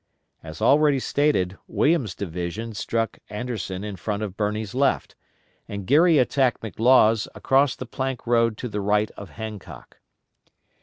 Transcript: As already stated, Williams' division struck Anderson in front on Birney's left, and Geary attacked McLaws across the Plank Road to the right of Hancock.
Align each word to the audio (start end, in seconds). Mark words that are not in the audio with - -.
As 0.41 0.63
already 0.63 0.97
stated, 0.97 1.59
Williams' 1.67 2.15
division 2.15 2.73
struck 2.73 3.19
Anderson 3.29 3.83
in 3.83 3.97
front 3.97 4.23
on 4.23 4.31
Birney's 4.31 4.73
left, 4.73 5.13
and 5.67 5.85
Geary 5.85 6.17
attacked 6.17 6.63
McLaws 6.63 7.27
across 7.35 7.75
the 7.75 7.85
Plank 7.85 8.25
Road 8.25 8.57
to 8.57 8.67
the 8.67 8.81
right 8.81 9.11
of 9.11 9.29
Hancock. 9.29 9.99